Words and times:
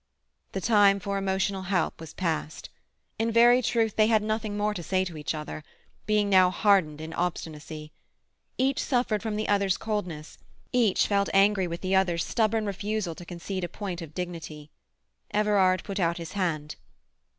The 0.53 0.61
time 0.61 0.99
for 0.99 1.19
emotional 1.19 1.61
help 1.69 1.99
was 2.01 2.15
past. 2.15 2.71
In 3.19 3.31
very 3.31 3.61
truth 3.61 3.95
they 3.97 4.07
had 4.07 4.23
nothing 4.23 4.57
more 4.57 4.73
to 4.73 4.81
say 4.81 5.05
to 5.05 5.15
each 5.15 5.35
other, 5.35 5.63
being 6.07 6.27
now 6.27 6.49
hardened 6.49 6.99
in 6.99 7.13
obstinacy. 7.13 7.91
Each 8.57 8.81
suffered 8.81 9.21
from 9.21 9.35
the 9.35 9.47
other's 9.47 9.77
coldness, 9.77 10.39
each 10.73 11.05
felt 11.05 11.29
angry 11.35 11.67
with 11.67 11.81
the 11.81 11.95
other's 11.95 12.25
stubborn 12.25 12.65
refusal 12.65 13.13
to 13.13 13.25
concede 13.25 13.63
a 13.63 13.69
point 13.69 14.01
of 14.01 14.15
dignity. 14.15 14.71
Everard 15.29 15.83
put 15.83 15.99
out 15.99 16.17
his 16.17 16.31
hand. 16.31 16.77